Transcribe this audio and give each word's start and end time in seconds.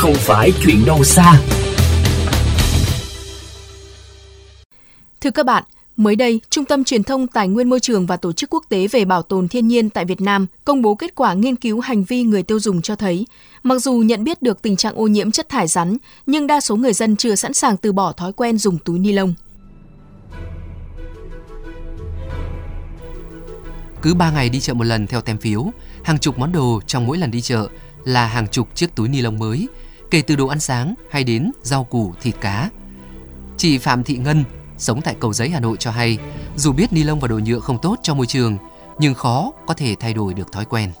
không 0.00 0.14
phải 0.14 0.52
chuyện 0.60 0.84
đâu 0.86 1.04
xa. 1.04 1.40
Thưa 5.20 5.30
các 5.30 5.46
bạn, 5.46 5.64
Mới 5.96 6.16
đây, 6.16 6.40
Trung 6.50 6.64
tâm 6.64 6.84
Truyền 6.84 7.02
thông 7.02 7.26
Tài 7.26 7.48
nguyên 7.48 7.68
Môi 7.68 7.80
trường 7.80 8.06
và 8.06 8.16
Tổ 8.16 8.32
chức 8.32 8.50
Quốc 8.50 8.64
tế 8.68 8.86
về 8.86 9.04
Bảo 9.04 9.22
tồn 9.22 9.48
Thiên 9.48 9.68
nhiên 9.68 9.90
tại 9.90 10.04
Việt 10.04 10.20
Nam 10.20 10.46
công 10.64 10.82
bố 10.82 10.94
kết 10.94 11.14
quả 11.14 11.34
nghiên 11.34 11.56
cứu 11.56 11.80
hành 11.80 12.04
vi 12.04 12.22
người 12.22 12.42
tiêu 12.42 12.60
dùng 12.60 12.82
cho 12.82 12.96
thấy, 12.96 13.26
mặc 13.62 13.78
dù 13.78 13.92
nhận 13.94 14.24
biết 14.24 14.42
được 14.42 14.62
tình 14.62 14.76
trạng 14.76 14.94
ô 14.94 15.06
nhiễm 15.06 15.30
chất 15.30 15.48
thải 15.48 15.66
rắn, 15.66 15.96
nhưng 16.26 16.46
đa 16.46 16.60
số 16.60 16.76
người 16.76 16.92
dân 16.92 17.16
chưa 17.16 17.34
sẵn 17.34 17.54
sàng 17.54 17.76
từ 17.76 17.92
bỏ 17.92 18.12
thói 18.12 18.32
quen 18.32 18.58
dùng 18.58 18.78
túi 18.78 18.98
ni 18.98 19.12
lông. 19.12 19.34
Cứ 24.02 24.14
3 24.14 24.30
ngày 24.30 24.48
đi 24.48 24.60
chợ 24.60 24.74
một 24.74 24.84
lần 24.84 25.06
theo 25.06 25.20
tem 25.20 25.38
phiếu, 25.38 25.66
hàng 26.02 26.18
chục 26.18 26.38
món 26.38 26.52
đồ 26.52 26.80
trong 26.86 27.06
mỗi 27.06 27.18
lần 27.18 27.30
đi 27.30 27.40
chợ 27.40 27.68
là 28.04 28.26
hàng 28.26 28.48
chục 28.48 28.68
chiếc 28.74 28.94
túi 28.94 29.08
ni 29.08 29.20
lông 29.20 29.38
mới, 29.38 29.68
kể 30.10 30.22
từ 30.22 30.36
đồ 30.36 30.46
ăn 30.46 30.60
sáng 30.60 30.94
hay 31.10 31.24
đến 31.24 31.52
rau 31.62 31.84
củ, 31.84 32.12
thịt 32.22 32.34
cá. 32.40 32.70
Chị 33.56 33.78
Phạm 33.78 34.04
Thị 34.04 34.16
Ngân, 34.16 34.44
sống 34.78 35.00
tại 35.02 35.16
Cầu 35.20 35.32
Giấy 35.32 35.50
Hà 35.50 35.60
Nội 35.60 35.76
cho 35.76 35.90
hay, 35.90 36.18
dù 36.56 36.72
biết 36.72 36.92
ni 36.92 37.02
lông 37.02 37.20
và 37.20 37.28
đồ 37.28 37.38
nhựa 37.38 37.60
không 37.60 37.78
tốt 37.82 37.96
cho 38.02 38.14
môi 38.14 38.26
trường, 38.26 38.56
nhưng 38.98 39.14
khó 39.14 39.52
có 39.66 39.74
thể 39.74 39.94
thay 40.00 40.14
đổi 40.14 40.34
được 40.34 40.52
thói 40.52 40.64
quen. 40.64 40.92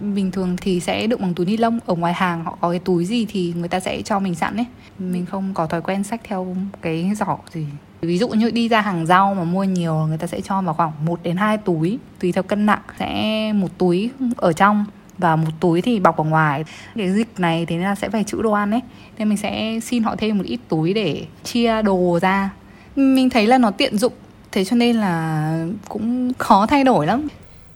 Bình 0.00 0.30
thường 0.30 0.56
thì 0.56 0.80
sẽ 0.80 1.06
đựng 1.06 1.20
bằng 1.20 1.34
túi 1.34 1.46
ni 1.46 1.56
lông, 1.56 1.78
ở 1.86 1.94
ngoài 1.94 2.12
hàng 2.12 2.44
họ 2.44 2.58
có 2.60 2.70
cái 2.70 2.78
túi 2.78 3.04
gì 3.04 3.26
thì 3.28 3.54
người 3.56 3.68
ta 3.68 3.80
sẽ 3.80 4.02
cho 4.02 4.18
mình 4.18 4.34
sẵn 4.34 4.56
ấy. 4.56 4.66
Mình 4.98 5.26
không 5.26 5.54
có 5.54 5.66
thói 5.66 5.82
quen 5.82 6.04
sách 6.04 6.20
theo 6.24 6.56
cái 6.82 7.10
giỏ 7.16 7.38
gì. 7.52 7.66
Ví 8.00 8.18
dụ 8.18 8.28
như 8.28 8.50
đi 8.50 8.68
ra 8.68 8.80
hàng 8.80 9.06
rau 9.06 9.34
mà 9.34 9.44
mua 9.44 9.64
nhiều 9.64 9.94
người 9.94 10.18
ta 10.18 10.26
sẽ 10.26 10.40
cho 10.40 10.62
vào 10.62 10.74
khoảng 10.74 10.92
1 11.04 11.22
đến 11.22 11.36
2 11.36 11.58
túi 11.58 11.98
tùy 12.20 12.32
theo 12.32 12.42
cân 12.42 12.66
nặng. 12.66 12.82
Sẽ 12.98 13.52
một 13.52 13.78
túi 13.78 14.10
ở 14.36 14.52
trong 14.52 14.84
và 15.18 15.36
một 15.36 15.50
túi 15.60 15.82
thì 15.82 16.00
bọc 16.00 16.16
ở 16.16 16.24
ngoài 16.24 16.64
cái 16.96 17.12
dịch 17.12 17.28
này 17.38 17.66
thế 17.66 17.76
nên 17.76 17.84
là 17.84 17.94
sẽ 17.94 18.08
phải 18.08 18.24
chữ 18.24 18.42
đồ 18.42 18.52
ăn 18.52 18.70
ấy 18.70 18.80
nên 19.18 19.28
mình 19.28 19.38
sẽ 19.38 19.80
xin 19.82 20.02
họ 20.02 20.16
thêm 20.18 20.38
một 20.38 20.44
ít 20.46 20.60
túi 20.68 20.92
để 20.92 21.26
chia 21.44 21.82
đồ 21.82 22.18
ra 22.22 22.50
mình 22.96 23.30
thấy 23.30 23.46
là 23.46 23.58
nó 23.58 23.70
tiện 23.70 23.98
dụng 23.98 24.12
thế 24.52 24.64
cho 24.64 24.76
nên 24.76 24.96
là 24.96 25.66
cũng 25.88 26.32
khó 26.38 26.66
thay 26.66 26.84
đổi 26.84 27.06
lắm 27.06 27.28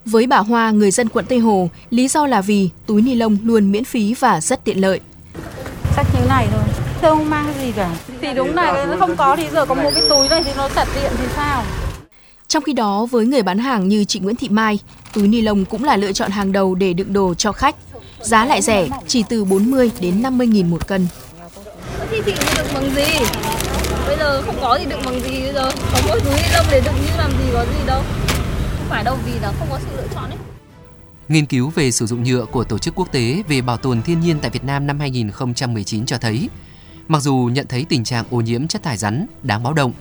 với 0.04 0.26
bà 0.26 0.38
Hoa, 0.38 0.70
người 0.70 0.90
dân 0.90 1.08
quận 1.08 1.24
Tây 1.28 1.38
Hồ, 1.38 1.68
lý 1.90 2.08
do 2.08 2.26
là 2.26 2.40
vì 2.40 2.70
túi 2.86 3.02
ni 3.02 3.14
lông 3.14 3.38
luôn 3.44 3.72
miễn 3.72 3.84
phí 3.84 4.14
và 4.14 4.40
rất 4.40 4.64
tiện 4.64 4.80
lợi. 4.80 5.00
Sách 5.96 6.06
như 6.14 6.20
này 6.28 6.48
thôi, 6.50 6.62
không 7.02 7.30
mang 7.30 7.46
gì 7.60 7.72
cả. 7.72 7.90
Thì 8.20 8.28
đúng 8.34 8.54
là 8.54 8.86
không 8.98 9.16
có 9.16 9.36
thì 9.36 9.48
giờ 9.52 9.66
có 9.66 9.74
một 9.74 9.90
cái 9.94 10.02
túi 10.10 10.28
này 10.28 10.42
thì 10.44 10.50
nó 10.56 10.68
thật 10.68 10.88
tiện 10.94 11.12
thì 11.18 11.24
sao? 11.36 11.62
Trong 12.50 12.62
khi 12.62 12.72
đó, 12.72 13.06
với 13.06 13.26
người 13.26 13.42
bán 13.42 13.58
hàng 13.58 13.88
như 13.88 14.04
chị 14.04 14.20
Nguyễn 14.20 14.36
Thị 14.36 14.48
Mai, 14.48 14.78
túi 15.12 15.28
ni 15.28 15.40
lông 15.40 15.64
cũng 15.64 15.84
là 15.84 15.96
lựa 15.96 16.12
chọn 16.12 16.30
hàng 16.30 16.52
đầu 16.52 16.74
để 16.74 16.92
đựng 16.92 17.12
đồ 17.12 17.34
cho 17.34 17.52
khách. 17.52 17.76
Giá 18.20 18.44
lại 18.44 18.62
rẻ, 18.62 18.88
chỉ 19.06 19.24
từ 19.28 19.44
40 19.44 19.90
đến 20.00 20.22
50 20.22 20.46
nghìn 20.46 20.70
một 20.70 20.86
cân. 20.86 21.06
Thì 22.10 22.16
chị 22.26 22.32
đựng 22.56 22.66
bằng 22.74 22.94
gì? 22.94 23.24
Bây 24.06 24.16
giờ 24.18 24.42
không 24.42 24.56
có 24.60 24.78
thì 24.78 24.84
đựng 24.84 25.00
bằng 25.04 25.20
gì 25.20 25.40
bây 25.40 25.52
giờ? 25.52 25.70
Có 25.92 25.98
mỗi 26.08 26.20
túi 26.20 26.34
ni 26.34 26.48
lông 26.52 26.66
để 26.70 26.80
đựng 26.84 26.94
như 26.94 27.10
làm 27.18 27.30
gì 27.30 27.50
có 27.52 27.64
gì 27.64 27.86
đâu. 27.86 28.02
Không 28.78 28.86
phải 28.88 29.04
đâu 29.04 29.16
vì 29.26 29.32
là 29.42 29.52
không 29.58 29.68
có 29.70 29.78
sự 29.78 29.96
lựa 29.96 30.08
chọn 30.14 30.30
ấy. 30.30 30.38
Nghiên 31.28 31.46
cứu 31.46 31.70
về 31.74 31.90
sử 31.90 32.06
dụng 32.06 32.24
nhựa 32.24 32.44
của 32.44 32.64
Tổ 32.64 32.78
chức 32.78 32.94
Quốc 32.94 33.12
tế 33.12 33.42
về 33.48 33.60
Bảo 33.60 33.76
tồn 33.76 34.02
Thiên 34.02 34.20
nhiên 34.20 34.38
tại 34.40 34.50
Việt 34.50 34.64
Nam 34.64 34.86
năm 34.86 35.00
2019 35.00 36.06
cho 36.06 36.18
thấy, 36.18 36.48
mặc 37.08 37.22
dù 37.22 37.50
nhận 37.52 37.66
thấy 37.68 37.86
tình 37.88 38.04
trạng 38.04 38.24
ô 38.30 38.40
nhiễm 38.40 38.68
chất 38.68 38.82
thải 38.82 38.96
rắn 38.96 39.26
đáng 39.42 39.62
báo 39.62 39.72
động, 39.72 39.92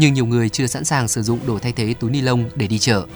nhưng 0.00 0.14
nhiều 0.14 0.26
người 0.26 0.48
chưa 0.48 0.66
sẵn 0.66 0.84
sàng 0.84 1.08
sử 1.08 1.22
dụng 1.22 1.38
đồ 1.46 1.58
thay 1.58 1.72
thế 1.72 1.94
túi 2.00 2.10
ni 2.10 2.20
lông 2.20 2.50
để 2.54 2.66
đi 2.66 2.78
chợ. 2.78 3.06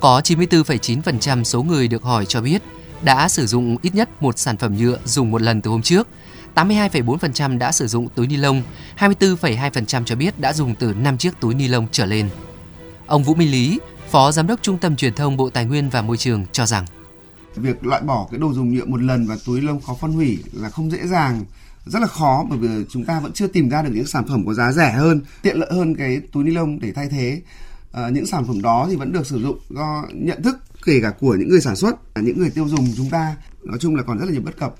Có 0.00 0.20
94,9% 0.24 1.44
số 1.44 1.62
người 1.62 1.88
được 1.88 2.02
hỏi 2.02 2.26
cho 2.26 2.40
biết 2.40 2.62
đã 3.02 3.28
sử 3.28 3.46
dụng 3.46 3.76
ít 3.82 3.94
nhất 3.94 4.22
một 4.22 4.38
sản 4.38 4.56
phẩm 4.56 4.76
nhựa 4.76 4.98
dùng 5.04 5.30
một 5.30 5.42
lần 5.42 5.60
từ 5.60 5.70
hôm 5.70 5.82
trước, 5.82 6.08
82,4% 6.54 7.58
đã 7.58 7.72
sử 7.72 7.86
dụng 7.86 8.08
túi 8.14 8.26
ni 8.26 8.36
lông, 8.36 8.62
24,2% 8.98 10.04
cho 10.04 10.16
biết 10.16 10.40
đã 10.40 10.52
dùng 10.52 10.74
từ 10.74 10.94
5 10.94 11.18
chiếc 11.18 11.40
túi 11.40 11.54
ni 11.54 11.68
lông 11.68 11.86
trở 11.92 12.06
lên. 12.06 12.28
Ông 13.06 13.22
Vũ 13.24 13.34
Minh 13.34 13.50
Lý, 13.50 13.78
Phó 14.10 14.32
Giám 14.32 14.46
đốc 14.46 14.62
Trung 14.62 14.78
tâm 14.78 14.96
Truyền 14.96 15.14
thông 15.14 15.36
Bộ 15.36 15.50
Tài 15.50 15.64
nguyên 15.64 15.90
và 15.90 16.02
Môi 16.02 16.16
trường 16.16 16.46
cho 16.52 16.66
rằng 16.66 16.86
việc 17.56 17.86
loại 17.86 18.02
bỏ 18.02 18.28
cái 18.30 18.40
đồ 18.40 18.52
dùng 18.52 18.74
nhựa 18.74 18.84
một 18.84 19.02
lần 19.02 19.26
và 19.26 19.36
túi 19.46 19.60
lông 19.60 19.80
khó 19.80 19.96
phân 20.00 20.12
hủy 20.12 20.38
là 20.52 20.70
không 20.70 20.90
dễ 20.90 21.06
dàng 21.06 21.44
rất 21.86 21.98
là 21.98 22.06
khó 22.06 22.46
bởi 22.50 22.58
vì 22.58 22.68
chúng 22.88 23.04
ta 23.04 23.20
vẫn 23.20 23.32
chưa 23.32 23.46
tìm 23.46 23.68
ra 23.68 23.82
được 23.82 23.90
những 23.94 24.06
sản 24.06 24.24
phẩm 24.28 24.46
có 24.46 24.54
giá 24.54 24.72
rẻ 24.72 24.92
hơn 24.92 25.20
tiện 25.42 25.56
lợi 25.56 25.70
hơn 25.72 25.94
cái 25.94 26.20
túi 26.32 26.44
ni 26.44 26.50
lông 26.50 26.80
để 26.80 26.92
thay 26.92 27.08
thế. 27.08 27.42
À, 27.92 28.08
những 28.08 28.26
sản 28.26 28.44
phẩm 28.46 28.62
đó 28.62 28.86
thì 28.90 28.96
vẫn 28.96 29.12
được 29.12 29.26
sử 29.26 29.42
dụng 29.42 29.58
do 29.70 30.04
nhận 30.12 30.42
thức 30.42 30.56
kể 30.84 31.00
cả 31.02 31.12
của 31.20 31.34
những 31.34 31.48
người 31.48 31.60
sản 31.60 31.76
xuất 31.76 31.96
những 32.16 32.38
người 32.38 32.50
tiêu 32.50 32.68
dùng 32.68 32.86
chúng 32.96 33.10
ta. 33.10 33.36
Nói 33.62 33.78
chung 33.80 33.96
là 33.96 34.02
còn 34.02 34.18
rất 34.18 34.24
là 34.24 34.32
nhiều 34.32 34.42
bất 34.42 34.58
cập. 34.58 34.74